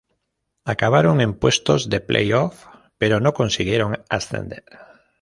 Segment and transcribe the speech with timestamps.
[0.65, 2.67] Acabaron en puestos de play-offs,
[2.97, 4.63] pero no consiguieron ascender.